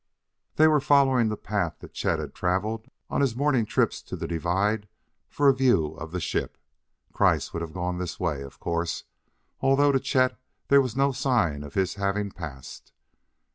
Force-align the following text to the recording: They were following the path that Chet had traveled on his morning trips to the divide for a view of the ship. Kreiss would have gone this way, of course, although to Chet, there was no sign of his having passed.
They 0.55 0.67
were 0.67 0.79
following 0.79 1.29
the 1.29 1.37
path 1.37 1.77
that 1.81 1.93
Chet 1.93 2.17
had 2.17 2.33
traveled 2.33 2.89
on 3.11 3.21
his 3.21 3.35
morning 3.35 3.67
trips 3.67 4.01
to 4.01 4.15
the 4.15 4.27
divide 4.27 4.87
for 5.29 5.47
a 5.47 5.53
view 5.53 5.89
of 5.93 6.11
the 6.11 6.19
ship. 6.19 6.57
Kreiss 7.13 7.53
would 7.53 7.61
have 7.61 7.75
gone 7.75 7.99
this 7.99 8.19
way, 8.19 8.41
of 8.41 8.59
course, 8.59 9.03
although 9.59 9.91
to 9.91 9.99
Chet, 9.99 10.39
there 10.69 10.81
was 10.81 10.95
no 10.97 11.11
sign 11.11 11.61
of 11.61 11.75
his 11.75 11.93
having 11.93 12.31
passed. 12.31 12.91